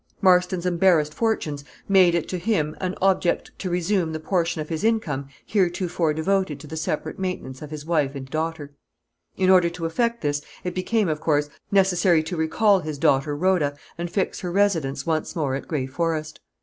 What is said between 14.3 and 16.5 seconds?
her residence once more at Gray Forest.